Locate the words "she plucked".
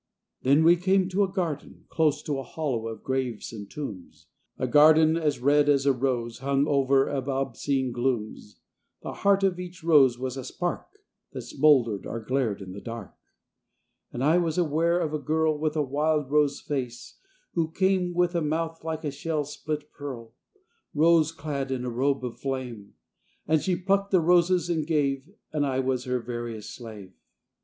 23.61-24.09